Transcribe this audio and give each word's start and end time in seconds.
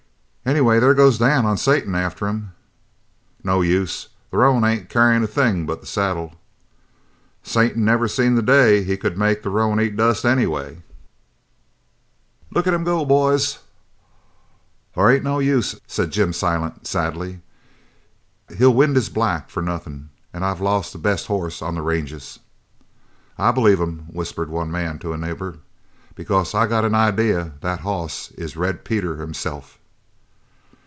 "Anyway 0.43 0.79
there 0.81 0.93
goes 0.95 1.17
Dan 1.19 1.45
on 1.45 1.55
Satan 1.55 1.95
after 1.95 2.27
him!" 2.27 2.51
"No 3.41 3.61
use! 3.61 4.09
The 4.31 4.37
roan 4.37 4.65
ain't 4.65 4.89
carryin' 4.89 5.23
a 5.23 5.27
thing 5.27 5.65
but 5.65 5.79
the 5.79 5.87
saddle." 5.87 6.33
"Satan 7.41 7.85
never 7.85 8.09
seen 8.09 8.35
the 8.35 8.41
day 8.41 8.83
he 8.83 8.97
could 8.97 9.17
make 9.17 9.43
the 9.43 9.49
roan 9.49 9.79
eat 9.79 9.95
dust, 9.95 10.25
anyway!" 10.25 10.81
"Look 12.53 12.67
at 12.67 12.73
'em 12.73 12.83
go, 12.83 13.05
boys!" 13.05 13.59
"There 14.95 15.09
ain't 15.09 15.23
no 15.23 15.39
use," 15.39 15.79
said 15.87 16.11
Jim 16.11 16.33
Silent 16.33 16.85
sadly, 16.85 17.39
"he'll 18.57 18.73
wind 18.73 18.97
his 18.97 19.07
black 19.09 19.49
for 19.49 19.61
nothin' 19.61 20.09
an' 20.33 20.43
I've 20.43 20.59
lost 20.59 20.91
the 20.91 20.99
best 20.99 21.27
hoss 21.27 21.61
on 21.61 21.75
the 21.75 21.81
ranges." 21.81 22.39
"I 23.37 23.51
believe 23.53 23.79
him," 23.79 23.99
whispered 24.11 24.49
one 24.49 24.69
man 24.71 24.99
to 24.99 25.13
a 25.13 25.17
neighbour, 25.17 25.59
"because 26.13 26.53
I've 26.53 26.69
got 26.71 26.83
an 26.83 26.95
idea 26.95 27.53
that 27.61 27.81
hoss 27.81 28.31
is 28.31 28.57
Red 28.57 28.83
Peter 28.83 29.15
himself!" 29.15 29.77